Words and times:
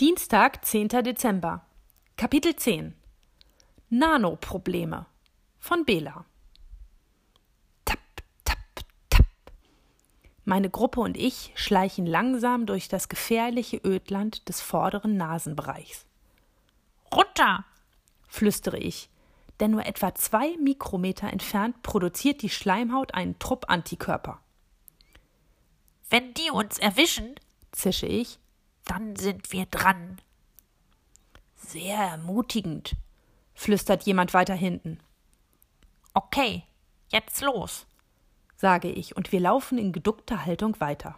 Dienstag, 0.00 0.64
10. 0.64 0.88
Dezember. 0.88 1.66
Kapitel 2.16 2.56
10 2.56 2.94
Nanoprobleme 3.90 5.04
von 5.58 5.84
Bela. 5.84 6.24
Tap, 7.84 7.98
tap, 8.46 8.56
tap. 9.10 9.26
Meine 10.46 10.70
Gruppe 10.70 11.00
und 11.00 11.18
ich 11.18 11.52
schleichen 11.54 12.06
langsam 12.06 12.64
durch 12.64 12.88
das 12.88 13.10
gefährliche 13.10 13.76
Ödland 13.76 14.48
des 14.48 14.62
vorderen 14.62 15.18
Nasenbereichs. 15.18 16.06
Runter! 17.14 17.66
flüstere 18.26 18.78
ich, 18.78 19.10
denn 19.60 19.72
nur 19.72 19.84
etwa 19.84 20.14
zwei 20.14 20.56
Mikrometer 20.56 21.28
entfernt 21.30 21.82
produziert 21.82 22.40
die 22.40 22.48
Schleimhaut 22.48 23.12
einen 23.12 23.38
Trupp 23.38 23.66
Antikörper. 23.68 24.40
Wenn 26.08 26.32
die 26.32 26.50
uns 26.50 26.78
erwischen, 26.78 27.34
zische 27.70 28.06
ich, 28.06 28.39
dann 28.90 29.14
sind 29.14 29.52
wir 29.52 29.66
dran. 29.66 30.20
Sehr 31.54 31.96
ermutigend, 31.96 32.96
flüstert 33.54 34.02
jemand 34.02 34.34
weiter 34.34 34.54
hinten. 34.54 34.98
Okay, 36.12 36.64
jetzt 37.08 37.40
los, 37.40 37.86
sage 38.56 38.90
ich, 38.90 39.16
und 39.16 39.30
wir 39.30 39.38
laufen 39.38 39.78
in 39.78 39.92
geduckter 39.92 40.44
Haltung 40.44 40.80
weiter. 40.80 41.14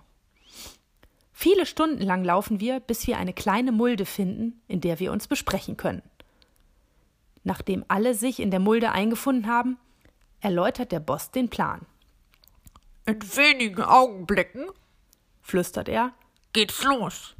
Viele 1.33 1.65
Stunden 1.65 2.03
lang 2.03 2.25
laufen 2.25 2.61
wir, 2.61 2.79
bis 2.79 3.07
wir 3.07 3.17
eine 3.17 3.33
kleine 3.33 3.73
Mulde 3.73 4.05
finden, 4.05 4.61
in 4.69 4.83
der 4.83 4.99
wir 4.99 5.11
uns 5.11 5.27
besprechen 5.27 5.79
können. 5.79 6.03
Nachdem 7.43 7.87
alle 7.89 8.15
sich 8.15 8.39
in 8.39 8.51
der 8.51 8.61
Mulde 8.61 8.93
eingefunden 8.93 9.47
haben, 9.47 9.79
erläutert 10.41 10.93
der 10.93 11.01
Boss 11.01 11.31
den 11.31 11.49
Plan. 11.49 11.87
In 13.07 13.21
wenigen 13.35 13.83
Augenblicken, 13.83 14.67
flüstert 15.41 15.89
er, 15.89 16.13
geht's 16.53 16.85
los. 16.85 17.35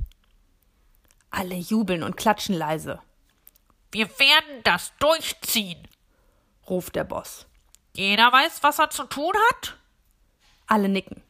Alle 1.33 1.55
jubeln 1.57 2.03
und 2.03 2.17
klatschen 2.17 2.55
leise. 2.55 3.01
Wir 3.91 4.07
werden 4.19 4.63
das 4.65 4.93
durchziehen, 5.01 5.89
ruft 6.69 6.95
der 6.95 7.05
Boss. 7.05 7.47
Jeder 7.95 8.31
weiß, 8.33 8.63
was 8.63 8.79
er 8.79 8.91
zu 8.91 9.05
tun 9.05 9.33
hat? 9.51 9.77
Alle 10.67 10.89
nicken. 10.89 11.23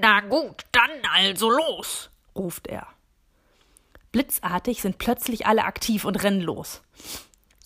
Na 0.00 0.20
gut, 0.20 0.64
dann 0.72 0.90
also 1.14 1.50
los, 1.50 2.10
ruft 2.34 2.66
er. 2.66 2.86
Blitzartig 4.10 4.80
sind 4.80 4.96
plötzlich 4.96 5.46
alle 5.46 5.64
aktiv 5.64 6.06
und 6.06 6.22
rennen 6.22 6.40
los. 6.40 6.82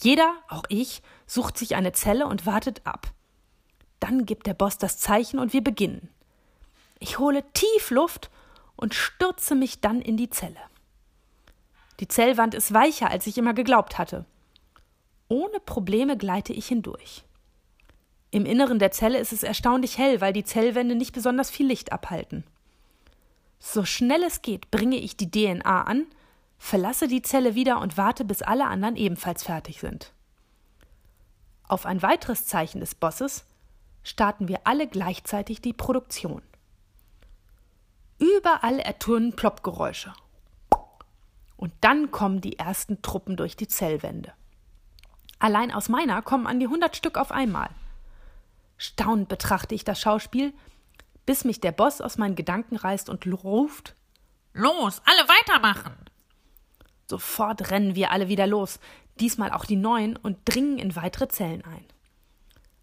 Jeder, 0.00 0.34
auch 0.48 0.64
ich, 0.68 1.02
sucht 1.26 1.56
sich 1.56 1.76
eine 1.76 1.92
Zelle 1.92 2.26
und 2.26 2.46
wartet 2.46 2.84
ab. 2.84 3.12
Dann 4.00 4.26
gibt 4.26 4.48
der 4.48 4.54
Boss 4.54 4.76
das 4.76 4.98
Zeichen 4.98 5.38
und 5.38 5.52
wir 5.52 5.62
beginnen. 5.62 6.08
Ich 6.98 7.18
hole 7.18 7.44
tief 7.52 7.90
Luft 7.90 8.28
und 8.74 8.94
stürze 8.94 9.54
mich 9.54 9.80
dann 9.80 10.02
in 10.02 10.16
die 10.16 10.30
Zelle. 10.30 10.58
Die 12.00 12.08
Zellwand 12.08 12.54
ist 12.54 12.72
weicher, 12.72 13.10
als 13.10 13.26
ich 13.26 13.36
immer 13.36 13.52
geglaubt 13.52 13.98
hatte. 13.98 14.24
Ohne 15.28 15.60
Probleme 15.60 16.16
gleite 16.16 16.52
ich 16.52 16.66
hindurch. 16.66 17.24
Im 18.30 18.46
Inneren 18.46 18.78
der 18.78 18.90
Zelle 18.90 19.18
ist 19.18 19.32
es 19.32 19.42
erstaunlich 19.42 19.98
hell, 19.98 20.20
weil 20.20 20.32
die 20.32 20.44
Zellwände 20.44 20.94
nicht 20.94 21.12
besonders 21.12 21.50
viel 21.50 21.66
Licht 21.66 21.92
abhalten. 21.92 22.44
So 23.58 23.84
schnell 23.84 24.22
es 24.22 24.40
geht, 24.40 24.70
bringe 24.70 24.96
ich 24.96 25.16
die 25.16 25.30
DNA 25.30 25.82
an, 25.82 26.06
verlasse 26.58 27.06
die 27.06 27.22
Zelle 27.22 27.54
wieder 27.54 27.80
und 27.80 27.98
warte, 27.98 28.24
bis 28.24 28.40
alle 28.40 28.66
anderen 28.66 28.96
ebenfalls 28.96 29.42
fertig 29.42 29.80
sind. 29.80 30.12
Auf 31.68 31.84
ein 31.84 32.02
weiteres 32.02 32.46
Zeichen 32.46 32.80
des 32.80 32.94
Bosses 32.94 33.44
starten 34.02 34.48
wir 34.48 34.60
alle 34.64 34.88
gleichzeitig 34.88 35.60
die 35.60 35.74
Produktion. 35.74 36.42
Überall 38.18 38.78
ertönen 38.78 39.36
Ploppgeräusche. 39.36 40.14
Und 41.60 41.74
dann 41.82 42.10
kommen 42.10 42.40
die 42.40 42.58
ersten 42.58 43.02
Truppen 43.02 43.36
durch 43.36 43.54
die 43.54 43.68
Zellwände. 43.68 44.32
Allein 45.38 45.70
aus 45.70 45.90
meiner 45.90 46.22
kommen 46.22 46.46
an 46.46 46.58
die 46.58 46.68
hundert 46.68 46.96
Stück 46.96 47.18
auf 47.18 47.30
einmal. 47.30 47.68
Staunend 48.78 49.28
betrachte 49.28 49.74
ich 49.74 49.84
das 49.84 50.00
Schauspiel, 50.00 50.54
bis 51.26 51.44
mich 51.44 51.60
der 51.60 51.72
Boss 51.72 52.00
aus 52.00 52.16
meinen 52.16 52.34
Gedanken 52.34 52.76
reißt 52.76 53.10
und 53.10 53.26
ruft: 53.44 53.94
Los, 54.54 55.02
alle 55.04 55.28
weitermachen! 55.28 55.94
Sofort 57.06 57.70
rennen 57.70 57.94
wir 57.94 58.10
alle 58.10 58.28
wieder 58.28 58.46
los, 58.46 58.80
diesmal 59.16 59.52
auch 59.52 59.66
die 59.66 59.76
Neuen, 59.76 60.16
und 60.16 60.38
dringen 60.46 60.78
in 60.78 60.96
weitere 60.96 61.28
Zellen 61.28 61.62
ein. 61.66 61.84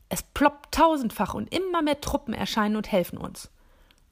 Es 0.08 0.22
ploppt 0.22 0.76
tausendfach 0.76 1.34
und 1.34 1.52
immer 1.52 1.82
mehr 1.82 2.00
Truppen 2.00 2.36
erscheinen 2.36 2.76
und 2.76 2.92
helfen 2.92 3.18
uns. 3.18 3.50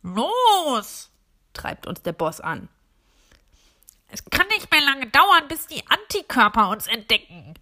Los! 0.02 1.12
treibt 1.54 1.86
uns 1.86 2.02
der 2.02 2.14
Boss 2.14 2.42
an. 2.42 2.68
Es 4.16 4.24
kann 4.30 4.48
nicht 4.48 4.72
mehr 4.72 4.81
lange 4.81 5.09
dauern, 5.35 5.47
bis 5.47 5.68
die 5.68 5.84
Antikörper 5.88 6.69
uns 6.69 6.88
entdecken. 6.88 7.53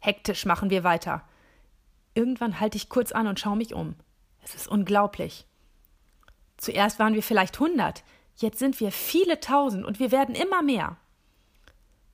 Hektisch 0.00 0.44
machen 0.44 0.70
wir 0.70 0.84
weiter. 0.84 1.22
Irgendwann 2.14 2.60
halte 2.60 2.76
ich 2.76 2.88
kurz 2.88 3.12
an 3.12 3.26
und 3.26 3.40
schaue 3.40 3.56
mich 3.56 3.74
um. 3.74 3.96
Es 4.42 4.54
ist 4.54 4.68
unglaublich. 4.68 5.46
Zuerst 6.56 6.98
waren 6.98 7.14
wir 7.14 7.22
vielleicht 7.22 7.58
hundert, 7.58 8.04
jetzt 8.36 8.58
sind 8.58 8.78
wir 8.80 8.92
viele 8.92 9.40
tausend 9.40 9.84
und 9.84 9.98
wir 9.98 10.12
werden 10.12 10.34
immer 10.34 10.62
mehr. 10.62 10.96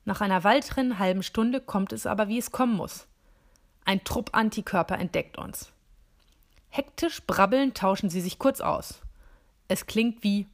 Nach 0.05 0.21
einer 0.21 0.45
weiteren 0.45 0.99
halben 0.99 1.23
Stunde 1.23 1.61
kommt 1.61 1.93
es 1.93 2.07
aber, 2.07 2.29
wie 2.29 2.39
es 2.39 2.51
kommen 2.51 2.75
muss. 2.75 3.07
Ein 3.85 4.03
Trupp 4.05 4.31
Antikörper 4.33 4.99
entdeckt 4.99 5.37
uns. 5.37 5.73
Hektisch 6.69 7.23
brabbelnd 7.27 7.77
tauschen 7.77 8.11
sie 8.11 8.21
sich 8.21 8.39
kurz 8.39 8.61
aus. 8.61 9.01
Es 9.69 9.87
klingt 9.87 10.23
wie 10.23 10.47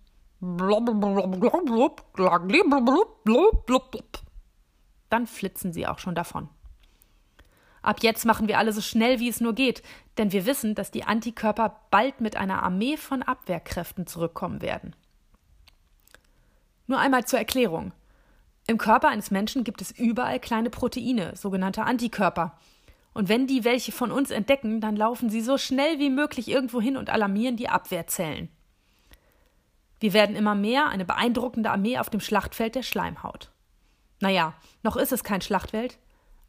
dann 5.11 5.27
flitzen 5.27 5.73
sie 5.73 5.87
auch 5.87 5.99
schon 5.99 6.15
davon. 6.15 6.49
Ab 7.83 7.99
jetzt 8.03 8.25
machen 8.25 8.49
wir 8.49 8.59
alle 8.59 8.73
so 8.73 8.81
schnell, 8.81 9.21
wie 9.21 9.29
es 9.29 9.41
nur 9.41 9.55
geht, 9.55 9.83
denn 10.19 10.33
wir 10.33 10.45
wissen, 10.45 10.75
dass 10.75 10.91
die 10.91 11.05
Antikörper 11.05 11.83
bald 11.91 12.21
mit 12.21 12.37
einer 12.37 12.63
Armee 12.63 12.97
von 12.97 13.23
Abwehrkräften 13.23 14.07
zurückkommen 14.07 14.61
werden. 14.61 14.97
Nur 16.89 16.99
einmal 16.99 17.25
zur 17.25 17.39
Erklärung. 17.39 17.93
Im 18.67 18.79
Körper 18.79 19.09
eines 19.09 19.31
Menschen 19.31 19.63
gibt 19.63 19.81
es 19.81 19.93
überall 19.93 20.41
kleine 20.41 20.71
Proteine, 20.71 21.37
sogenannte 21.37 21.85
Antikörper. 21.85 22.59
Und 23.15 23.29
wenn 23.29 23.47
die 23.47 23.65
welche 23.65 23.93
von 23.93 24.11
uns 24.11 24.31
entdecken, 24.31 24.81
dann 24.81 24.97
laufen 24.97 25.31
sie 25.31 25.41
so 25.41 25.57
schnell 25.57 26.01
wie 26.01 26.11
möglich 26.11 26.49
irgendwo 26.49 26.81
hin 26.81 26.97
und 26.97 27.09
alarmieren 27.09 27.57
die 27.57 27.69
Abwehrzellen. 27.69 28.49
Wir 30.01 30.13
werden 30.13 30.37
immer 30.37 30.55
mehr 30.55 30.89
eine 30.89 31.05
beeindruckende 31.05 31.71
Armee 31.71 31.99
auf 31.99 32.11
dem 32.11 32.21
Schlachtfeld 32.21 32.75
der 32.75 32.83
Schleimhaut. 32.83 33.51
Naja, 34.21 34.55
noch 34.83 34.97
ist 34.97 35.13
es 35.13 35.25
kein 35.25 35.41
Schlachtfeld, 35.41 35.99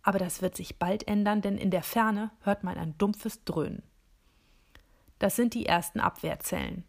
aber 0.04 0.20
das 0.20 0.42
wird 0.42 0.56
sich 0.56 0.80
bald 0.80 1.08
ändern, 1.08 1.42
denn 1.42 1.58
in 1.58 1.72
der 1.72 1.84
Ferne 1.84 2.32
hört 2.42 2.64
man 2.64 2.78
ein 2.78 2.98
dumpfes 2.98 3.44
Dröhnen. 3.44 3.84
Das 5.20 5.36
sind 5.36 5.54
die 5.54 5.66
ersten 5.66 6.00
Abwehrzellen. 6.00 6.84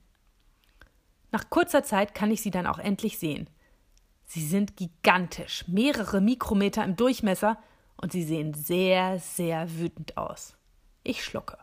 Nach 1.31 1.51
kurzer 1.51 1.83
Zeit 1.83 2.15
kann 2.15 2.31
ich 2.31 2.43
sie 2.43 2.51
dann 2.51 2.67
auch 2.67 2.79
endlich 2.79 3.19
sehen. 3.19 3.49
Sie 4.25 4.47
sind 4.47 4.77
gigantisch, 4.77 5.67
mehrere 5.69 6.21
Mikrometer 6.21 6.85
im 6.85 6.97
Durchmesser 6.97 7.59
und 7.97 8.13
sie 8.13 8.23
sehen 8.23 8.55
sehr, 8.55 9.19
sehr 9.19 9.79
wütend 9.79 10.17
aus. 10.17 10.57
Ich 11.03 11.25
schlucke. 11.25 11.59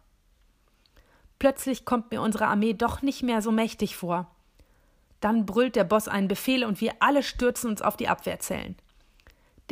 Plötzlich 1.37 1.85
kommt 1.85 2.11
mir 2.11 2.21
unsere 2.21 2.47
Armee 2.47 2.73
doch 2.73 3.01
nicht 3.01 3.23
mehr 3.23 3.41
so 3.41 3.51
mächtig 3.51 3.95
vor. 3.95 4.34
Dann 5.25 5.47
brüllt 5.47 5.75
der 5.75 5.85
Boss 5.85 6.07
einen 6.07 6.27
Befehl 6.27 6.63
und 6.63 6.81
wir 6.81 6.93
alle 6.99 7.23
stürzen 7.23 7.71
uns 7.71 7.81
auf 7.81 7.97
die 7.97 8.07
Abwehrzellen. 8.07 8.75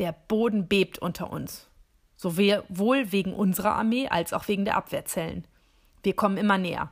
Der 0.00 0.10
Boden 0.10 0.66
bebt 0.66 0.98
unter 0.98 1.30
uns. 1.30 1.68
Sowohl 2.16 3.12
wegen 3.12 3.32
unserer 3.32 3.76
Armee 3.76 4.08
als 4.08 4.32
auch 4.32 4.48
wegen 4.48 4.64
der 4.64 4.76
Abwehrzellen. 4.76 5.46
Wir 6.02 6.16
kommen 6.16 6.38
immer 6.38 6.58
näher. 6.58 6.90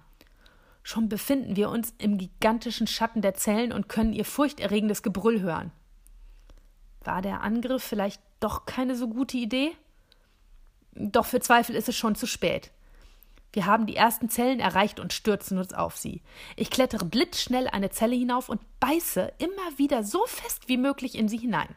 Schon 0.85 1.09
befinden 1.09 1.57
wir 1.57 1.71
uns 1.71 1.93
im 1.99 2.19
gigantischen 2.19 2.87
Schatten 2.87 3.21
der 3.21 3.35
Zellen 3.35 3.73
und 3.73 3.89
können 3.89 4.13
ihr 4.13 4.25
furchterregendes 4.25 5.03
Gebrüll 5.03 5.41
hören. 5.41 5.73
War 7.03 7.21
der 7.21 7.41
Angriff 7.41 7.83
vielleicht 7.83 8.23
doch 8.39 8.65
keine 8.65 8.95
so 8.95 9.09
gute 9.09 9.39
Idee? 9.39 9.73
Doch 10.95 11.27
für 11.27 11.41
Zweifel 11.41 11.75
ist 11.75 11.89
es 11.89 11.97
schon 11.97 12.15
zu 12.15 12.29
spät. 12.29 12.71
Wir 13.53 13.67
haben 13.67 13.87
die 13.87 13.97
ersten 13.97 14.31
Zellen 14.31 14.61
erreicht 14.61 14.99
und 14.99 15.13
stürzen 15.13 15.59
uns 15.59 15.75
auf 15.75 15.97
sie. 15.97 16.23
Ich 16.57 16.71
klettere 16.71 17.05
blitzschnell 17.05 17.69
eine 17.69 17.91
Zelle 17.91 18.17
hinauf 18.17 18.49
und 18.49 18.61
beiße 18.81 19.33
immer 19.39 19.79
wieder 19.79 20.05
so 20.05 20.25
fest 20.27 20.69
wie 20.69 20.79
möglich 20.79 21.17
in 21.17 21.29
sie 21.29 21.37
hinein. 21.37 21.75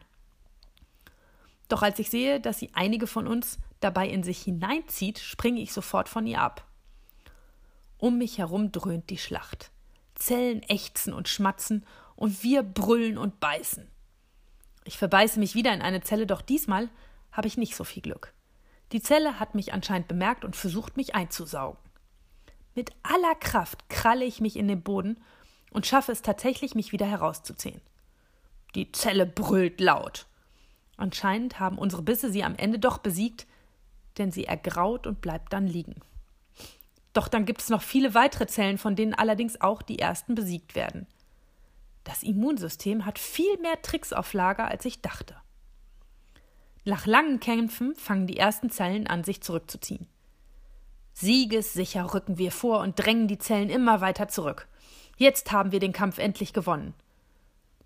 Doch 1.68 1.81
als 1.81 2.00
ich 2.00 2.10
sehe, 2.10 2.39
dass 2.39 2.60
sie 2.60 2.69
einige 2.74 3.07
von 3.07 3.27
uns 3.27 3.57
dabei 3.80 4.07
in 4.07 4.24
sich 4.24 4.42
hineinzieht, 4.42 5.19
springe 5.19 5.62
ich 5.62 5.74
sofort 5.74 6.07
von 6.07 6.25
ihr 6.27 6.39
ab. 6.39 6.66
Um 7.98 8.18
mich 8.18 8.38
herum 8.38 8.72
dröhnt 8.72 9.10
die 9.10 9.18
Schlacht. 9.18 9.72
Zellen 10.16 10.63
ächzen 10.63 11.13
und 11.13 11.27
schmatzen 11.27 11.86
und 12.16 12.44
wir 12.44 12.63
brüllen 12.63 13.18
und 13.18 13.39
beißen. 13.39 13.89
Ich 14.86 14.98
verbeiße 14.98 15.39
mich 15.39 15.56
wieder 15.56 15.74
in 15.74 15.81
eine 15.81 16.01
Zelle, 16.01 16.27
doch 16.27 16.42
diesmal 16.42 16.89
habe 17.31 17.48
ich 17.48 17.57
nicht 17.57 17.75
so 17.75 17.83
viel 17.83 18.04
Glück. 18.04 18.33
Die 18.92 19.02
Zelle 19.02 19.40
hat 19.40 19.56
mich 19.56 19.74
anscheinend 19.74 20.08
bemerkt 20.08 20.46
und 20.46 20.56
versucht, 20.56 20.98
mich 20.98 21.16
einzusaugen. 21.16 21.80
Mit 22.76 22.92
aller 23.04 23.36
Kraft 23.36 23.90
kralle 23.90 24.26
ich 24.26 24.42
mich 24.42 24.58
in 24.58 24.68
den 24.68 24.82
Boden 24.82 25.18
und 25.72 25.86
schaffe 25.86 26.12
es 26.12 26.22
tatsächlich, 26.22 26.76
mich 26.76 26.92
wieder 26.92 27.06
herauszuziehen. 27.06 27.82
Die 28.76 28.92
Zelle 28.92 29.26
brüllt 29.26 29.80
laut. 29.80 30.28
Anscheinend 30.98 31.60
haben 31.60 31.78
unsere 31.78 32.02
Bisse 32.02 32.32
sie 32.32 32.44
am 32.44 32.56
Ende 32.56 32.80
doch 32.80 32.98
besiegt, 32.98 33.48
denn 34.18 34.32
sie 34.32 34.46
ergraut 34.46 35.08
und 35.08 35.22
bleibt 35.22 35.54
dann 35.54 35.68
liegen. 35.68 35.96
Doch 37.14 37.28
dann 37.30 37.46
gibt 37.46 37.62
es 37.62 37.70
noch 37.70 37.82
viele 37.82 38.14
weitere 38.14 38.46
Zellen, 38.48 38.78
von 38.78 38.96
denen 38.96 39.14
allerdings 39.14 39.60
auch 39.62 39.82
die 39.82 40.00
ersten 40.00 40.36
besiegt 40.36 40.76
werden. 40.76 41.08
Das 42.04 42.24
Immunsystem 42.24 43.06
hat 43.06 43.20
viel 43.20 43.58
mehr 43.60 43.82
Tricks 43.82 44.14
auf 44.14 44.34
Lager, 44.34 44.68
als 44.68 44.86
ich 44.86 45.02
dachte. 45.02 45.36
Nach 46.88 47.08
langen 47.08 47.40
Kämpfen 47.40 47.96
fangen 47.96 48.28
die 48.28 48.38
ersten 48.38 48.70
Zellen 48.70 49.08
an, 49.08 49.24
sich 49.24 49.42
zurückzuziehen. 49.42 50.08
Siegessicher 51.14 52.14
rücken 52.14 52.38
wir 52.38 52.52
vor 52.52 52.82
und 52.82 53.00
drängen 53.00 53.28
die 53.28 53.40
Zellen 53.40 53.72
immer 53.72 54.02
weiter 54.02 54.28
zurück. 54.28 54.68
Jetzt 55.18 55.52
haben 55.52 55.72
wir 55.72 55.80
den 55.80 55.94
Kampf 55.94 56.20
endlich 56.20 56.54
gewonnen. 56.54 56.94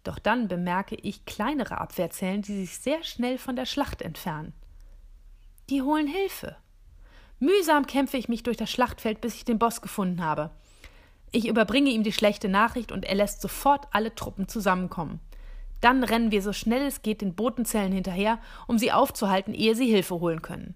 Doch 0.04 0.20
dann 0.20 0.50
bemerke 0.50 0.96
ich 0.96 1.26
kleinere 1.26 1.80
Abwehrzellen, 1.80 2.42
die 2.42 2.56
sich 2.66 2.78
sehr 2.80 3.02
schnell 3.04 3.38
von 3.38 3.56
der 3.56 3.66
Schlacht 3.66 4.02
entfernen. 4.02 4.54
Die 5.70 5.82
holen 5.82 6.08
Hilfe. 6.08 6.58
Mühsam 7.40 7.88
kämpfe 7.88 8.18
ich 8.18 8.28
mich 8.28 8.44
durch 8.44 8.58
das 8.58 8.70
Schlachtfeld, 8.70 9.22
bis 9.22 9.36
ich 9.36 9.46
den 9.46 9.60
Boss 9.60 9.82
gefunden 9.82 10.22
habe. 10.22 10.52
Ich 11.32 11.48
überbringe 11.48 11.92
ihm 11.92 12.04
die 12.04 12.12
schlechte 12.12 12.50
Nachricht 12.50 12.92
und 12.92 13.06
er 13.06 13.16
lässt 13.16 13.40
sofort 13.40 13.88
alle 13.92 14.14
Truppen 14.14 14.50
zusammenkommen. 14.50 15.22
Dann 15.82 16.04
rennen 16.04 16.32
wir 16.32 16.42
so 16.42 16.54
schnell 16.54 16.86
es 16.88 17.02
geht 17.02 17.22
den 17.22 17.36
Botenzellen 17.36 17.92
hinterher, 17.92 18.40
um 18.68 18.78
sie 18.78 18.92
aufzuhalten, 18.92 19.54
ehe 19.54 19.76
sie 19.76 19.88
Hilfe 19.88 20.20
holen 20.20 20.42
können. 20.42 20.76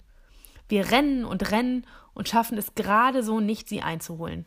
Wir 0.70 0.92
rennen 0.92 1.26
und 1.26 1.52
rennen 1.52 1.86
und 2.14 2.30
schaffen 2.30 2.58
es 2.58 2.76
gerade 2.76 3.24
so 3.24 3.40
nicht, 3.40 3.68
sie 3.68 3.82
einzuholen. 3.82 4.46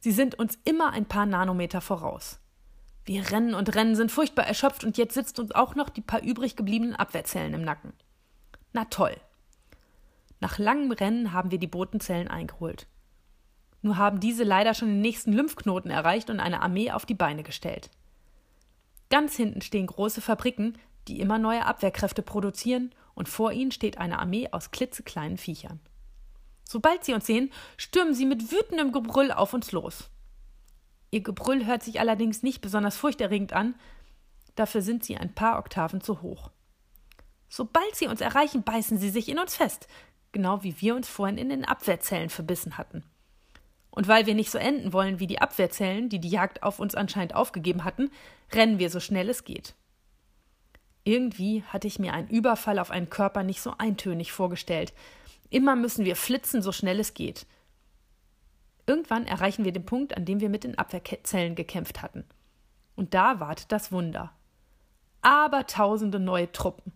Sie 0.00 0.12
sind 0.12 0.38
uns 0.38 0.58
immer 0.64 0.92
ein 0.92 1.06
paar 1.06 1.26
Nanometer 1.26 1.80
voraus. 1.80 2.38
Wir 3.04 3.30
rennen 3.30 3.54
und 3.54 3.74
rennen, 3.74 3.96
sind 3.96 4.10
furchtbar 4.10 4.46
erschöpft 4.46 4.84
und 4.84 4.98
jetzt 4.98 5.14
sitzt 5.14 5.38
uns 5.38 5.52
auch 5.52 5.74
noch 5.74 5.88
die 5.88 6.00
paar 6.00 6.22
übrig 6.22 6.56
gebliebenen 6.56 6.96
Abwehrzellen 6.96 7.54
im 7.54 7.62
Nacken. 7.62 7.92
Na 8.72 8.84
toll. 8.86 9.16
Nach 10.40 10.58
langem 10.58 10.90
Rennen 10.90 11.32
haben 11.32 11.50
wir 11.50 11.58
die 11.58 11.66
Botenzellen 11.66 12.28
eingeholt. 12.28 12.86
Nur 13.82 13.96
haben 13.96 14.20
diese 14.20 14.44
leider 14.44 14.74
schon 14.74 14.88
den 14.88 15.00
nächsten 15.00 15.32
Lymphknoten 15.32 15.90
erreicht 15.90 16.30
und 16.30 16.40
eine 16.40 16.62
Armee 16.62 16.90
auf 16.90 17.06
die 17.06 17.14
Beine 17.14 17.42
gestellt. 17.42 17.90
Ganz 19.08 19.36
hinten 19.36 19.60
stehen 19.60 19.86
große 19.86 20.20
Fabriken, 20.20 20.78
die 21.08 21.20
immer 21.20 21.38
neue 21.38 21.64
Abwehrkräfte 21.64 22.22
produzieren, 22.22 22.94
und 23.14 23.28
vor 23.28 23.52
ihnen 23.52 23.70
steht 23.70 23.98
eine 23.98 24.18
Armee 24.18 24.48
aus 24.52 24.70
klitzekleinen 24.70 25.38
Viechern. 25.38 25.80
Sobald 26.68 27.04
sie 27.04 27.14
uns 27.14 27.26
sehen, 27.26 27.50
stürmen 27.76 28.12
sie 28.12 28.26
mit 28.26 28.50
wütendem 28.52 28.92
Gebrüll 28.92 29.32
auf 29.32 29.54
uns 29.54 29.72
los. 29.72 30.10
Ihr 31.10 31.22
Gebrüll 31.22 31.64
hört 31.64 31.82
sich 31.82 32.00
allerdings 32.00 32.42
nicht 32.42 32.60
besonders 32.60 32.96
furchterregend 32.96 33.52
an, 33.52 33.74
dafür 34.54 34.82
sind 34.82 35.04
sie 35.04 35.16
ein 35.16 35.34
paar 35.34 35.58
Oktaven 35.58 36.00
zu 36.00 36.20
hoch. 36.20 36.50
Sobald 37.48 37.94
sie 37.94 38.08
uns 38.08 38.20
erreichen, 38.20 38.64
beißen 38.64 38.98
sie 38.98 39.10
sich 39.10 39.28
in 39.28 39.38
uns 39.38 39.56
fest, 39.56 39.86
genau 40.32 40.62
wie 40.62 40.80
wir 40.80 40.96
uns 40.96 41.08
vorhin 41.08 41.38
in 41.38 41.48
den 41.48 41.64
Abwehrzellen 41.64 42.28
verbissen 42.28 42.76
hatten. 42.76 43.04
Und 43.96 44.08
weil 44.08 44.26
wir 44.26 44.34
nicht 44.34 44.50
so 44.50 44.58
enden 44.58 44.92
wollen 44.92 45.20
wie 45.20 45.26
die 45.26 45.40
Abwehrzellen, 45.40 46.10
die 46.10 46.18
die 46.18 46.28
Jagd 46.28 46.62
auf 46.62 46.80
uns 46.80 46.94
anscheinend 46.94 47.34
aufgegeben 47.34 47.82
hatten, 47.82 48.10
rennen 48.52 48.78
wir 48.78 48.90
so 48.90 49.00
schnell 49.00 49.30
es 49.30 49.42
geht. 49.42 49.74
Irgendwie 51.02 51.62
hatte 51.62 51.86
ich 51.86 51.98
mir 51.98 52.12
einen 52.12 52.28
Überfall 52.28 52.78
auf 52.78 52.90
einen 52.90 53.08
Körper 53.08 53.42
nicht 53.42 53.62
so 53.62 53.72
eintönig 53.78 54.32
vorgestellt. 54.32 54.92
Immer 55.48 55.76
müssen 55.76 56.04
wir 56.04 56.14
flitzen, 56.14 56.60
so 56.60 56.72
schnell 56.72 57.00
es 57.00 57.14
geht. 57.14 57.46
Irgendwann 58.86 59.26
erreichen 59.26 59.64
wir 59.64 59.72
den 59.72 59.86
Punkt, 59.86 60.14
an 60.14 60.26
dem 60.26 60.40
wir 60.40 60.50
mit 60.50 60.64
den 60.64 60.76
Abwehrzellen 60.76 61.54
gekämpft 61.54 62.02
hatten. 62.02 62.24
Und 62.96 63.14
da 63.14 63.40
wartet 63.40 63.72
das 63.72 63.92
Wunder. 63.92 64.30
Aber 65.22 65.66
tausende 65.66 66.20
neue 66.20 66.52
Truppen. 66.52 66.92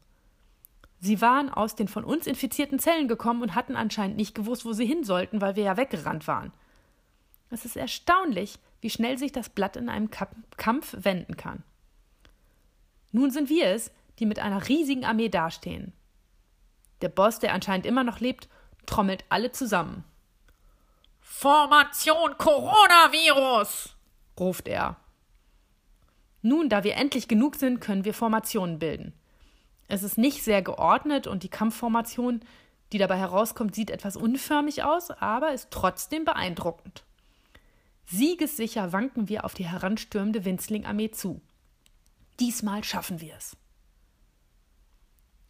Sie 0.99 1.23
waren 1.23 1.49
aus 1.49 1.77
den 1.77 1.89
von 1.89 2.05
uns 2.05 2.27
infizierten 2.27 2.79
Zellen 2.79 3.09
gekommen 3.09 3.41
und 3.41 3.55
hatten 3.55 3.75
anscheinend 3.75 4.19
nicht 4.19 4.35
gewusst, 4.35 4.67
wo 4.67 4.75
sie 4.75 4.85
hin 4.85 5.03
sollten, 5.03 5.41
weil 5.41 5.57
wir 5.57 5.65
ja 5.65 5.79
weggerannt 5.79 6.29
waren. 6.29 6.53
Es 7.51 7.65
ist 7.65 7.77
erstaunlich, 7.77 8.59
wie 8.81 8.91
schnell 8.91 9.19
sich 9.19 9.33
das 9.33 9.49
Blatt 9.49 9.77
in 9.77 9.89
einem 9.89 10.11
Kampf 10.11 10.97
wenden 10.99 11.37
kann. 11.37 11.63
Nun 13.13 13.31
sind 13.31 13.49
wir 13.49 13.67
es, 13.69 13.91
die 14.19 14.27
mit 14.27 14.39
einer 14.39 14.69
riesigen 14.69 15.05
Armee 15.05 15.29
dastehen. 15.29 15.93
Der 17.03 17.09
Boss, 17.09 17.39
der 17.39 17.53
anscheinend 17.53 17.87
immer 17.87 18.05
noch 18.05 18.21
lebt, 18.21 18.49
trommelt 18.87 19.25
alle 19.29 19.53
zusammen. 19.53 20.05
Formation 21.21 22.37
Coronavirus! 22.39 23.97
ruft 24.39 24.69
er. 24.69 24.97
Nun, 26.43 26.69
da 26.69 26.85
wir 26.85 26.97
endlich 26.97 27.29
genug 27.29 27.57
sind, 27.57 27.81
können 27.81 28.05
wir 28.05 28.15
Formationen 28.15 28.79
bilden. 28.79 29.13
Es 29.89 30.03
ist 30.03 30.19
nicht 30.19 30.43
sehr 30.43 30.63
geordnet 30.63 31.27
und 31.27 31.43
die 31.43 31.49
Kampfformation, 31.49 32.41
die 32.93 32.99
dabei 32.99 33.19
herauskommt, 33.19 33.75
sieht 33.75 33.91
etwas 33.91 34.17
unförmig 34.17 34.83
aus, 34.85 35.11
aber 35.11 35.53
ist 35.53 35.71
trotzdem 35.71 36.25
beeindruckend. 36.25 37.05
Siegessicher 38.11 38.93
wanken 38.93 39.29
wir 39.29 39.45
auf 39.45 39.55
die 39.55 39.67
heranstürmende 39.67 40.45
Winzling-Armee 40.45 41.13
zu. 41.13 41.41
Diesmal 42.41 42.83
schaffen 42.83 43.21
wir 43.21 43.37
es. 43.37 43.57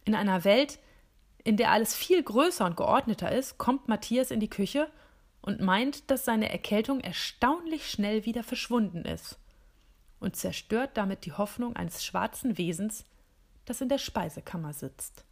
In 0.05 0.13
einer 0.13 0.43
Welt, 0.43 0.77
in 1.43 1.57
der 1.57 1.71
alles 1.71 1.95
viel 1.95 2.21
größer 2.21 2.65
und 2.65 2.77
geordneter 2.77 3.31
ist, 3.31 3.57
kommt 3.57 3.87
Matthias 3.87 4.29
in 4.29 4.39
die 4.39 4.49
Küche 4.49 4.91
und 5.41 5.59
meint, 5.59 6.11
dass 6.11 6.23
seine 6.23 6.51
Erkältung 6.51 6.99
erstaunlich 6.99 7.89
schnell 7.89 8.25
wieder 8.25 8.43
verschwunden 8.43 9.05
ist 9.05 9.39
und 10.19 10.35
zerstört 10.35 10.91
damit 10.93 11.25
die 11.25 11.33
Hoffnung 11.33 11.75
eines 11.75 12.05
schwarzen 12.05 12.59
Wesens, 12.59 13.05
das 13.65 13.81
in 13.81 13.89
der 13.89 13.97
Speisekammer 13.97 14.73
sitzt. 14.73 15.25